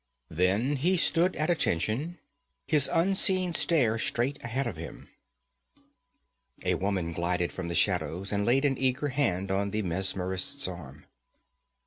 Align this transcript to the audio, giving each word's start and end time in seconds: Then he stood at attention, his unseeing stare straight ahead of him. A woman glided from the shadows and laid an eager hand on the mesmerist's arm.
Then 0.31 0.77
he 0.77 0.97
stood 0.97 1.35
at 1.35 1.51
attention, 1.51 2.17
his 2.65 2.89
unseeing 2.91 3.53
stare 3.53 3.99
straight 3.99 4.43
ahead 4.43 4.65
of 4.65 4.75
him. 4.75 5.09
A 6.65 6.73
woman 6.73 7.13
glided 7.13 7.51
from 7.53 7.67
the 7.67 7.75
shadows 7.75 8.31
and 8.31 8.43
laid 8.43 8.65
an 8.65 8.79
eager 8.79 9.09
hand 9.09 9.51
on 9.51 9.69
the 9.69 9.83
mesmerist's 9.83 10.67
arm. 10.67 11.05